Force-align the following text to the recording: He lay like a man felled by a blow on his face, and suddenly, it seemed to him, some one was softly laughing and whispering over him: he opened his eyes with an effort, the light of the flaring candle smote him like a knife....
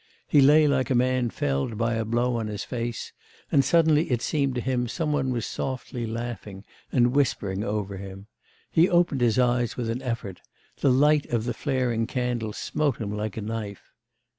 He 0.27 0.41
lay 0.41 0.67
like 0.67 0.89
a 0.89 0.95
man 0.95 1.29
felled 1.29 1.77
by 1.77 1.93
a 1.93 2.03
blow 2.05 2.35
on 2.37 2.47
his 2.47 2.63
face, 2.63 3.13
and 3.51 3.63
suddenly, 3.63 4.09
it 4.09 4.23
seemed 4.23 4.55
to 4.55 4.61
him, 4.61 4.87
some 4.87 5.13
one 5.13 5.29
was 5.29 5.45
softly 5.45 6.07
laughing 6.07 6.63
and 6.91 7.15
whispering 7.15 7.63
over 7.63 7.97
him: 7.97 8.25
he 8.71 8.89
opened 8.89 9.21
his 9.21 9.37
eyes 9.37 9.77
with 9.77 9.91
an 9.91 10.01
effort, 10.01 10.41
the 10.79 10.89
light 10.89 11.27
of 11.27 11.43
the 11.45 11.53
flaring 11.53 12.07
candle 12.07 12.51
smote 12.51 12.97
him 12.97 13.15
like 13.15 13.37
a 13.37 13.41
knife.... 13.41 13.91